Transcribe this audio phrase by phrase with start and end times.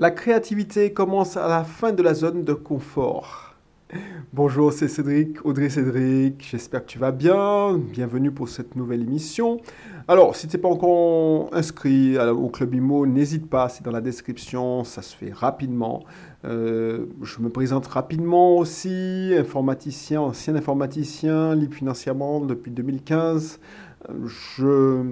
[0.00, 3.54] La créativité commence à la fin de la zone de confort.
[4.32, 7.76] Bonjour, c'est Cédric, Audrey Cédric, j'espère que tu vas bien.
[7.76, 9.60] Bienvenue pour cette nouvelle émission.
[10.08, 14.00] Alors, si tu n'es pas encore inscrit au Club IMO, n'hésite pas, c'est dans la
[14.00, 16.02] description, ça se fait rapidement.
[16.46, 23.60] Euh, je me présente rapidement aussi, informaticien, ancien informaticien, libre financièrement depuis 2015.
[24.24, 25.10] Je,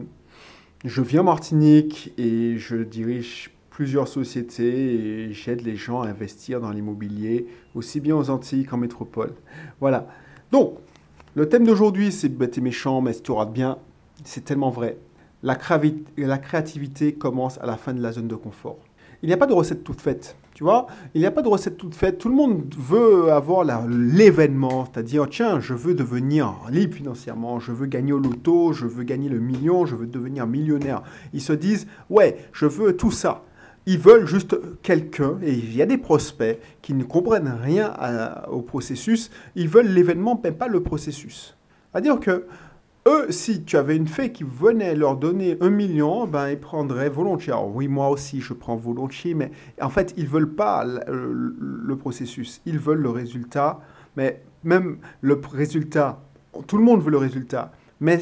[0.82, 6.60] je viens en Martinique et je dirige plusieurs sociétés et j'aide les gens à investir
[6.60, 7.46] dans l'immobilier,
[7.76, 9.34] aussi bien aux Antilles qu'en métropole.
[9.80, 10.08] Voilà.
[10.50, 10.72] Donc,
[11.36, 13.78] le thème d'aujourd'hui, c'est bête et méchant, mais si tu rates bien,
[14.24, 14.96] c'est tellement vrai.
[15.44, 15.56] La,
[16.16, 18.78] la créativité commence à la fin de la zone de confort.
[19.22, 20.34] Il n'y a pas de recette toute faite.
[20.54, 22.18] Tu vois, il n'y a pas de recette toute faite.
[22.18, 27.86] Tout le monde veut avoir l'événement, c'est-à-dire, tiens, je veux devenir libre financièrement, je veux
[27.86, 31.04] gagner au loto, je veux gagner le million, je veux devenir millionnaire.
[31.32, 33.44] Ils se disent, ouais, je veux tout ça.
[33.90, 37.94] Ils veulent juste quelqu'un, et il y a des prospects qui ne comprennent rien
[38.50, 41.56] au processus, ils veulent l'événement, mais pas le processus.
[41.90, 42.44] C'est-à-dire que
[43.06, 47.08] eux, si tu avais une fée qui venait leur donner un million, ben ils prendraient
[47.08, 47.54] volontiers.
[47.54, 49.50] Alors oui, moi aussi, je prends volontiers, mais
[49.80, 53.80] en fait, ils veulent pas le, processus, ils veulent le résultat,
[54.18, 56.20] mais même le résultat,
[56.66, 58.20] tout le monde veut le résultat, mais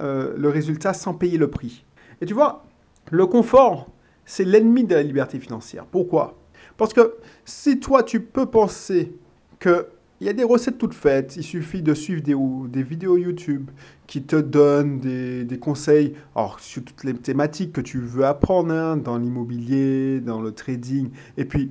[0.00, 1.84] euh, le résultat sans payer le prix.
[2.20, 2.64] Et tu vois,
[3.10, 3.88] le confort,
[4.28, 5.86] c'est l'ennemi de la liberté financière.
[5.86, 6.36] Pourquoi?
[6.76, 7.14] Parce que
[7.46, 9.14] si toi, tu peux penser
[9.58, 9.86] qu'il
[10.20, 12.36] y a des recettes toutes faites, il suffit de suivre des,
[12.68, 13.70] des vidéos YouTube
[14.06, 16.12] qui te donnent des, conseils.
[16.36, 21.08] Alors, sur toutes les thématiques que tu veux apprendre, hein, dans l'immobilier, dans le trading,
[21.38, 21.70] et puis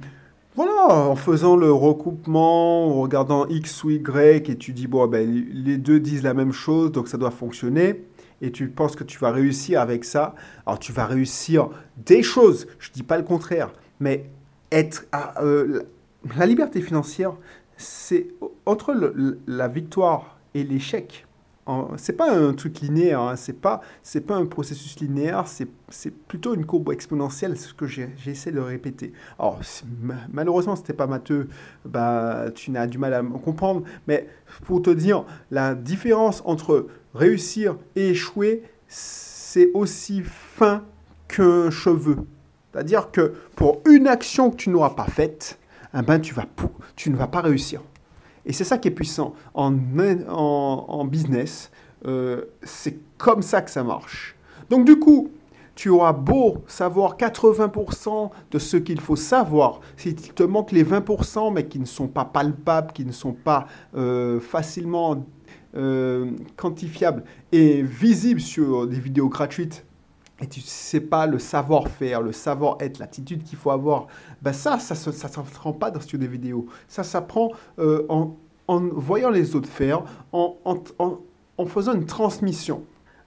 [0.56, 5.46] voilà, en faisant le recoupement, en regardant X ou Y, et tu dis, bon, ben,
[5.54, 8.02] les deux disent la même chose, donc ça doit fonctionner
[8.42, 10.36] et tu penses que tu vas réussir avec ça,
[10.66, 14.26] alors tu vas réussir des choses, je ne dis pas le contraire, mais
[14.72, 15.06] être
[15.42, 15.84] euh,
[16.38, 17.34] la liberté financière,
[17.78, 18.28] c'est
[18.66, 18.96] entre
[19.48, 21.27] la victoire et l'échec.
[21.98, 26.56] C'est pas un truc linéaire, hein, c'est pas c'est pas un processus linéaire, c'est plutôt
[26.56, 29.14] une courbe exponentielle, c'est ce que j'essaie de répéter.
[29.38, 29.60] Alors
[30.32, 31.50] malheureusement c'était pas matheux,
[31.86, 34.28] bah tu n'as du mal à me comprendre, mais
[34.64, 40.84] pour te dire la différence entre réussir et échouer, c'est aussi fin
[41.28, 42.18] qu'un cheveu.
[42.72, 45.58] C'est-à-dire que pour une action que tu n'auras pas faite,
[45.98, 47.82] eh ben, tu, ne vas pas réussir.
[48.48, 49.34] Et c'est ça qui est puissant.
[49.54, 49.76] En,
[50.30, 51.70] en, business,
[52.06, 54.36] euh, c'est comme ça que ça marche.
[54.70, 55.30] Donc du coup,
[55.76, 61.54] tu auras beau savoir 80% de ce qu'il faut savoir, s'il te manque les 20%,
[61.54, 65.24] mais qui ne sont pas palpables, qui ne sont pas euh, facilement
[65.76, 69.86] euh, quantifiable et visible sur des vidéos gratuites
[70.40, 74.08] et tu sais pas le savoir-faire, le savoir-être, l'attitude qu'il faut avoir,
[74.42, 76.68] ben ça, ça ne s'apprend pas dans, sur des vidéos.
[76.88, 78.36] Ça s'apprend euh, en,
[78.68, 82.84] en, voyant les autres faire, en, en, faisant une transmission.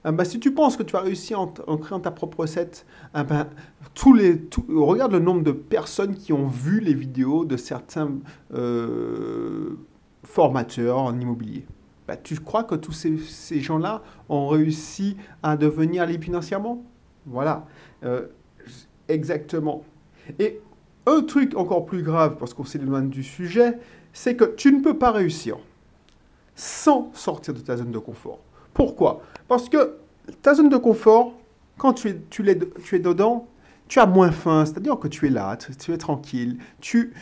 [0.07, 2.85] Eh ben, si tu penses que tu vas réussir en, créant ta propre recette,
[3.15, 3.47] eh ben,
[3.93, 8.09] tous les, regarde le nombre de personnes qui ont vu les vidéos de certains
[8.53, 9.77] euh,
[10.23, 11.65] formateurs en immobilier.
[12.07, 16.83] Bah, tu crois que tous ces, gens-là ont réussi à devenir libres financièrement?
[17.25, 17.65] Voilà,
[18.03, 18.27] euh,
[19.07, 19.83] exactement.
[20.39, 20.59] Et
[21.05, 23.77] un truc encore plus grave, parce qu'on s'éloigne du sujet,
[24.13, 25.57] c'est que tu ne peux pas réussir
[26.55, 28.39] sans sortir de ta zone de confort.
[28.73, 29.21] Pourquoi?
[29.47, 29.97] Parce que
[30.41, 31.33] ta zone de confort,
[31.77, 33.47] quand tu es, tu, es, tu es dedans,
[33.87, 37.13] tu as moins faim, c'est-à-dire que tu es là, tu, es tranquille, tu...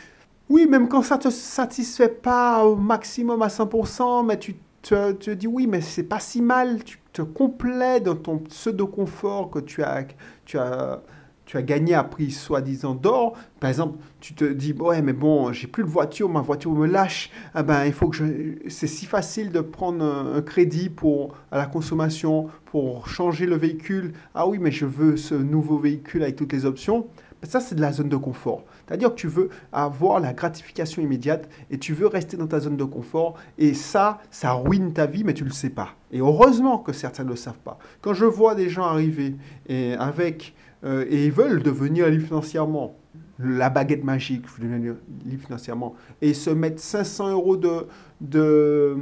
[0.50, 4.96] Oui, même quand ça ne te satisfait pas au maximum à 100%, mais tu tu
[5.20, 9.60] te dis oui, mais c'est pas si mal, tu te complais dans ton pseudo-confort que
[9.60, 10.06] tu as,
[10.46, 11.02] tu as,
[11.46, 13.36] tu as gagné à prix soi-disant d'or.
[13.60, 16.86] Par exemple, tu te dis, ouais, mais bon, j'ai plus de voiture, ma voiture me
[16.86, 17.32] lâche.
[17.56, 18.60] Ah ben, il faut que.
[18.68, 24.14] C'est si facile de prendre un, crédit pour, à la consommation pour changer le véhicule.
[24.36, 27.08] Ah oui, mais je veux ce nouveau véhicule avec toutes les options.
[27.44, 28.66] Ça, c'est de la zone de confort.
[28.86, 32.76] C'est-à-dire que tu veux avoir la gratification immédiate et tu veux rester dans ta zone
[32.76, 33.36] de confort.
[33.58, 35.96] Et ça, ça ruine ta vie, mais tu ne le sais pas.
[36.12, 37.80] Et heureusement que certains ne le savent pas.
[38.02, 39.36] Quand je vois des gens arriver
[39.68, 40.54] et, avec,
[40.84, 42.96] euh, et ils veulent devenir libres financièrement,
[43.40, 47.88] la baguette magique, devenir libre financièrement, et se mettre 500 euros de,
[48.20, 48.98] de,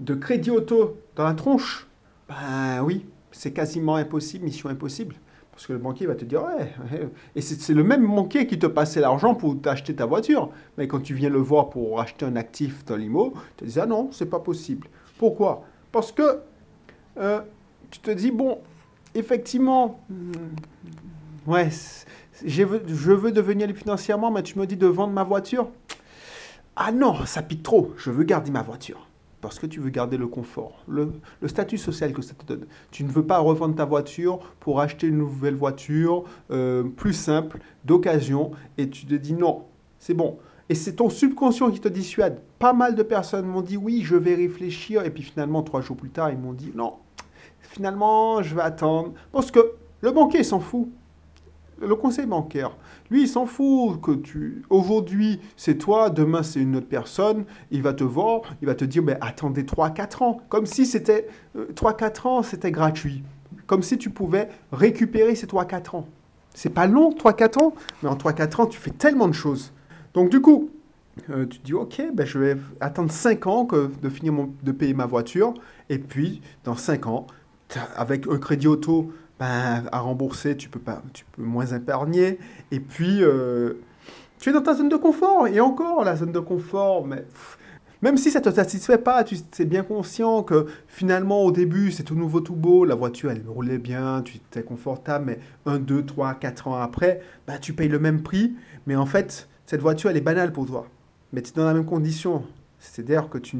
[0.00, 1.86] de crédit auto dans la tronche,
[2.28, 5.14] ben oui, c'est quasiment impossible, mission impossible.
[5.58, 6.72] Parce que le banquier va te dire, ouais,
[7.34, 10.50] et c'est le même banquier qui te passait l'argent pour t'acheter ta voiture.
[10.76, 13.80] Mais quand tu viens le voir pour acheter un actif dans l'IMO, tu te dis,
[13.80, 14.86] ah non, c'est pas possible.
[15.18, 15.64] Pourquoi?
[15.90, 16.42] Parce que
[17.16, 17.40] euh,
[17.90, 18.60] tu te dis, bon,
[19.16, 21.70] effectivement, hmm, ouais,
[22.46, 25.70] je veux, devenir financièrement, mais tu me dis de vendre ma voiture?
[26.76, 29.07] Ah non, ça pique trop, je veux garder ma voiture
[29.40, 31.12] parce que tu veux garder le confort, le,
[31.46, 32.66] statut social que ça te donne.
[32.90, 37.60] Tu ne veux pas revendre ta voiture pour acheter une nouvelle voiture euh, plus simple,
[37.84, 39.64] d'occasion, et tu te dis non,
[39.98, 40.38] c'est bon.
[40.68, 42.40] Et c'est ton subconscient qui te dissuade.
[42.58, 45.96] Pas mal de personnes m'ont dit oui, je vais réfléchir, et puis finalement, trois jours
[45.96, 46.94] plus tard, ils m'ont dit non,
[47.60, 50.88] finalement, je vais attendre, parce que le banquier s'en fout
[51.80, 52.76] le conseil bancaire,
[53.10, 54.62] lui, il s'en fout que tu.
[54.70, 57.44] Aujourd'hui, c'est toi, demain, c'est une autre personne.
[57.70, 60.40] Il va te voir, il va te dire mais attendez 3-4 ans.
[60.48, 61.28] Comme si c'était.
[61.56, 63.22] 3-4 euh, ans, c'était gratuit.
[63.66, 66.06] Comme si tu pouvais récupérer ces 3-4 ans.
[66.54, 69.72] C'est pas long, 3-4 ans, mais en 3-4 ans, tu fais tellement de choses.
[70.14, 70.70] Donc, du coup,
[71.30, 74.32] euh, tu te dis ok, ben, je vais attendre 5 ans que, de finir
[74.62, 75.54] de payer ma voiture.
[75.88, 77.26] Et puis, dans 5 ans,
[77.96, 82.38] avec un crédit auto ben, à rembourser, tu peux, pas, tu peux moins épargner.
[82.70, 83.74] Et puis, euh,
[84.38, 85.46] tu es dans ta zone de confort.
[85.48, 87.24] Et encore, la zone de confort, mais
[88.00, 91.90] même si ça ne te satisfait pas, tu es bien conscient que finalement, au début,
[91.90, 92.84] c'est tout nouveau, tout beau.
[92.84, 95.24] La voiture, elle roulait bien, tu étais confortable.
[95.26, 98.54] Mais un, deux, trois, quatre ans après, ben, tu payes le même prix.
[98.86, 100.86] Mais en fait, cette voiture, elle est banale pour toi.
[101.32, 102.44] Mais tu es dans la même condition.
[102.78, 103.56] C'est-à-dire que tu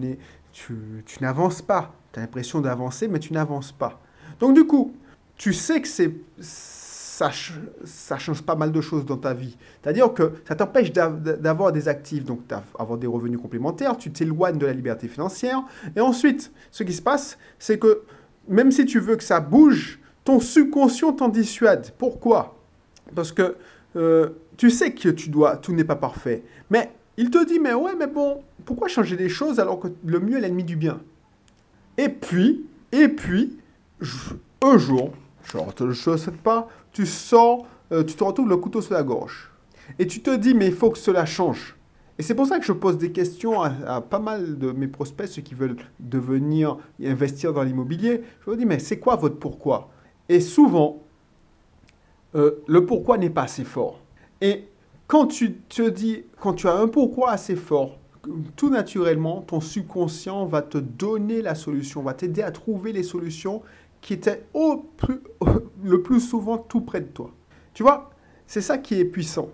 [1.21, 1.95] n'avances tu, pas.
[2.13, 4.01] Tu as l'impression d'avancer, mais tu n'avances pas.
[4.39, 4.95] Donc du coup,
[5.39, 9.57] tu sais que c'est ça, change pas mal de choses dans ta vie.
[9.83, 14.67] C'est-à-dire que ça t'empêche d'avoir des actifs, donc d'avoir des revenus complémentaires, tu t'éloignes de
[14.67, 15.63] la liberté financière.
[15.97, 18.03] Et ensuite, ce qui se passe, c'est que
[18.49, 21.93] même si tu veux que ça bouge, ton subconscient t'en dissuade.
[21.99, 22.59] Pourquoi?
[23.15, 23.57] Parce que
[23.97, 26.43] euh, tu sais que tu dois, tout n'est pas parfait.
[26.71, 30.21] Mais il te dit, mais ouais, mais bon, pourquoi changer les choses alors que le
[30.21, 31.01] mieux est l'ennemi du bien?
[31.97, 33.59] Et puis, et puis,
[34.63, 35.13] un jour,
[35.51, 38.95] je ne te le souhaite pas, tu sors, euh, tu te retrouves le couteau sur
[38.95, 39.51] la gorge.
[39.99, 41.77] Et tu te dis, mais il faut que cela change.
[42.19, 45.29] Et c'est pour ça que je pose des questions à, pas mal de mes prospects,
[45.29, 48.23] ceux qui veulent devenir investir dans l'immobilier.
[48.41, 49.89] Je leur dis, mais c'est quoi votre pourquoi?
[50.29, 51.03] Et souvent,
[52.35, 54.01] euh, le pourquoi n'est pas assez fort.
[54.41, 54.65] Et
[55.07, 57.99] quand tu te dis, quand tu as un pourquoi assez fort,
[58.57, 63.63] tout naturellement, ton subconscient va te donner la solution, va t'aider à trouver les solutions
[64.01, 65.21] qui était au plus,
[65.85, 67.31] le plus souvent tout près de toi.
[67.75, 68.11] Tu vois,
[68.47, 69.51] c'est ça qui est puissant.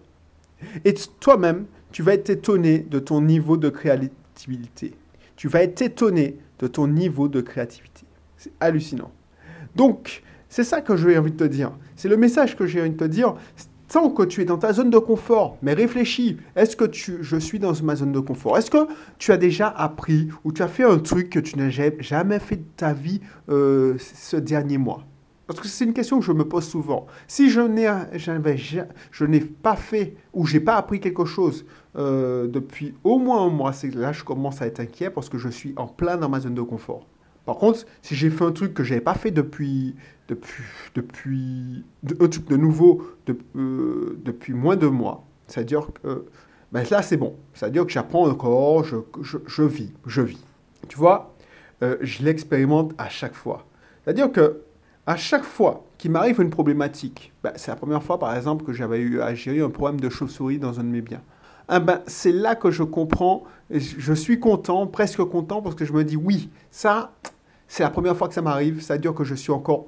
[0.85, 4.95] Et toi-même, tu vas être étonné de ton niveau de créativité.
[5.37, 8.05] Tu vas être étonné de ton niveau de créativité.
[8.37, 9.11] C'est hallucinant.
[9.75, 11.73] Donc, c'est ça que j'ai envie de te dire.
[11.97, 13.35] C'est le message que j'ai envie de te dire
[13.95, 17.37] tant que tu es dans ta zone de confort, mais réfléchis, est-ce que tu, je
[17.37, 18.59] suis dans ma zone de confort?
[18.59, 18.89] Est-ce que
[19.19, 22.57] tu as déjà appris ou tu as fait un truc que tu n'as jamais fait
[22.57, 23.21] de ta vie
[23.51, 25.05] euh, ce dernier mois?
[25.47, 27.07] Parce que c'est une question que je me pose souvent.
[27.29, 31.65] Si je n'ai, je pas fait ou j'ai pas appris quelque chose
[31.95, 35.39] euh, depuis au moins un mois, c'est là je commence à être inquiet parce que
[35.39, 37.07] je suis en plein dans ma zone de confort.
[37.47, 39.95] Par contre, si j'ai fait un truc que je n'avais pas fait depuis,
[40.29, 40.65] depuis,
[40.95, 41.85] depuis
[42.21, 43.03] un truc de nouveau
[43.57, 46.25] euh, depuis moins de mois, c'est-à-dire que
[46.73, 50.43] ben là c'est bon, c'est-à-dire que j'apprends encore, je, je, vis, je vis.
[50.89, 51.35] Tu vois,
[51.83, 53.67] euh, je l'expérimente à chaque fois.
[54.03, 54.63] C'est-à-dire que
[55.07, 58.73] à chaque fois qu'il m'arrive une problématique, ben, c'est la première fois par exemple que
[58.73, 61.23] j'avais eu à gérer un problème de chauve-souris dans un de mes biens.
[61.69, 65.93] Ah ben, c'est là que je comprends, je suis content, presque content, parce que je
[65.93, 67.13] me dis oui, ça,
[67.69, 69.87] c'est la première fois que ça m'arrive, c'est-à-dire que je suis encore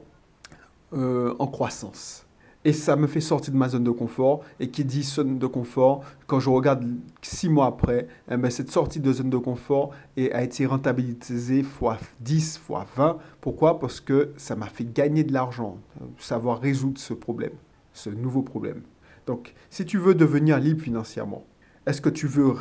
[0.92, 2.26] euh, en croissance.
[2.64, 4.42] Et ça me fait sortir de ma zone de confort.
[4.58, 6.84] Et qui dit zone de confort, quand je regarde
[7.22, 11.96] six mois après, eh ben, cette sortie de zone de confort a été rentabilisée fois
[12.20, 13.18] 10, fois 20.
[13.40, 13.78] Pourquoi?
[13.78, 15.78] Parce que ça m'a fait gagner de l'argent,
[16.18, 17.52] savoir résoudre ce problème,
[17.92, 18.82] ce nouveau problème.
[19.28, 21.44] Donc, si tu veux devenir libre financièrement,
[21.86, 22.54] est-ce que tu veux...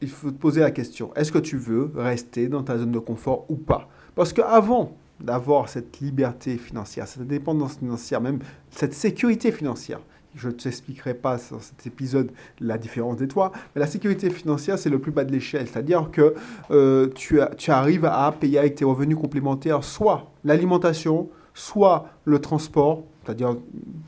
[0.00, 2.98] il faut te poser la question, est-ce que tu veux rester dans ta zone de
[2.98, 3.88] confort ou pas?
[4.14, 10.00] Parce qu'avant d'avoir cette liberté financière, cette indépendance financière, même cette sécurité financière,
[10.34, 14.78] je ne t'expliquerai pas dans cet épisode la différence des toits, mais la sécurité financière,
[14.78, 15.66] c'est le plus bas de l'échelle.
[15.66, 16.34] C'est-à-dire que
[16.70, 23.56] euh, tu, arrives à payer avec tes revenus complémentaires soit l'alimentation, soit le transport, c'est-à-dire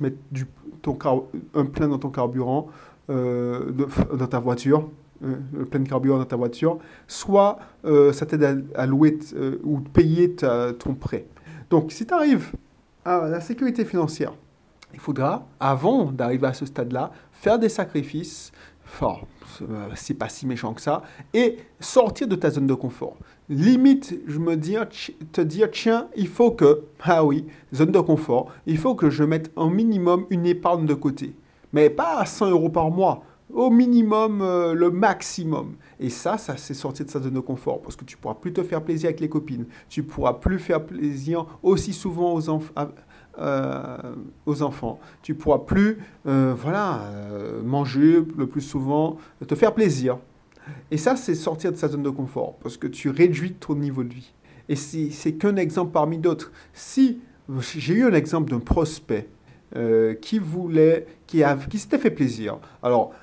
[0.01, 0.47] mettre du,
[0.83, 0.99] ton
[1.55, 2.69] un plein dans ton carburant,
[3.09, 3.73] euh,
[4.15, 8.87] dans ta voiture, le plein de carburant dans ta voiture, soit euh, ça t'aide à,
[8.87, 11.27] louer euh, ou payer ton prêt.
[11.71, 12.53] Donc, si tu arrives
[13.05, 14.33] à la sécurité financière,
[14.95, 18.53] il faudra, avant d'arriver à ce stade-là, faire des sacrifices,
[18.87, 19.17] enfin,
[19.95, 21.03] c'est pas si méchant que ça,
[21.35, 23.17] et sortir de ta zone de confort.
[23.51, 24.77] Limite, je me dis,
[25.33, 29.25] te dire, tiens, il faut que, ah oui, zone de confort, il faut que je
[29.25, 31.35] mette un minimum une épargne de côté.
[31.73, 35.75] Mais pas à 100 euros par mois, au minimum euh, le maximum.
[36.01, 38.53] Et ça, ça c'est sortir de sa zone de confort parce que tu pourras plus
[38.53, 42.89] te faire plaisir avec les copines, tu pourras plus faire plaisir aussi souvent aux enfants
[43.39, 43.97] euh,
[44.47, 44.99] aux enfants.
[45.23, 47.03] Tu pourras plus, euh, voilà,
[47.65, 50.19] manger le plus souvent, te faire plaisir.
[50.91, 54.03] Et ça, c'est sortir de sa zone de confort, parce que tu réduis ton niveau
[54.03, 54.33] de vie.
[54.69, 56.51] Et c'est qu'un exemple parmi d'autres.
[56.73, 57.21] Si
[57.77, 59.29] j'ai eu un exemple d'un prospect
[60.21, 62.59] qui voulait, qui, a, qui s'était fait plaisir.
[62.83, 63.15] Alors,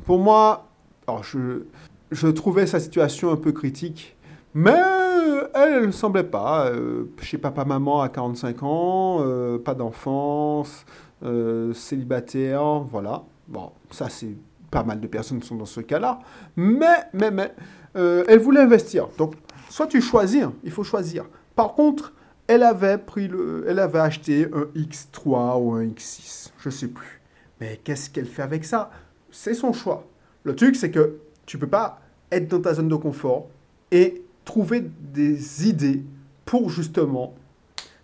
[0.00, 0.68] pour moi,
[1.22, 4.16] je, trouvais sa situation un peu critique,
[4.54, 4.74] mais
[5.54, 6.66] elle ne semblait pas.
[6.66, 10.84] Euh, chez papa-maman à 45 ans, euh, pas d'enfance,
[11.24, 13.22] euh, célibataire, voilà.
[13.48, 14.34] Bon, ça c'est
[14.70, 16.20] pas mal de personnes qui sont dans ce cas-là.
[16.56, 17.52] Mais, mais, mais,
[17.94, 19.08] elle voulait investir.
[19.18, 19.34] Donc,
[19.68, 21.24] soit tu choisis, hein, il faut choisir.
[21.54, 22.14] Par contre,
[22.46, 27.20] elle avait, pris le, elle avait acheté un X3 ou un X6, je sais plus.
[27.60, 28.90] Mais qu'est-ce qu'elle fait avec ça?
[29.32, 30.06] C'est son choix.
[30.44, 33.48] Le truc, c'est que tu peux pas être dans ta zone de confort
[33.90, 36.04] et trouver des idées
[36.44, 37.34] pour justement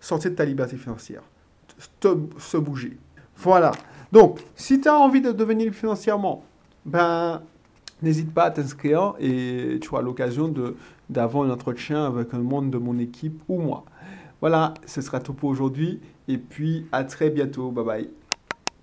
[0.01, 1.23] sortir de ta liberté financière,
[2.39, 2.97] se bouger.
[3.37, 3.73] Voilà.
[4.11, 6.45] Donc, si tu as envie de devenir financièrement,
[6.85, 7.43] ben,
[8.03, 10.53] n'hésite pas à t'inscrire et tu auras l'occasion
[11.11, 13.85] d'avoir un entretien avec un membre de mon équipe ou moi.
[14.41, 17.71] Voilà, ce sera tout pour aujourd'hui et puis à très bientôt.
[17.71, 18.11] Bye bye.